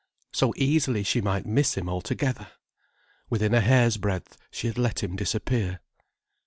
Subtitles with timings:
[0.33, 2.47] So easily she might miss him altogether!
[3.29, 5.79] Within a hair's breadth she had let him disappear.